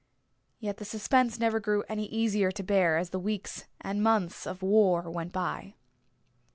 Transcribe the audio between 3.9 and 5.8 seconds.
months of war went by.